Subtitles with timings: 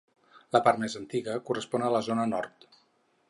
[0.55, 2.67] La part més antiga correspon a la zona nord.